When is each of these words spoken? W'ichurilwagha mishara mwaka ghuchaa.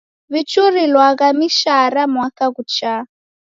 W'ichurilwagha 0.31 1.27
mishara 1.39 2.01
mwaka 2.13 2.43
ghuchaa. 2.55 3.01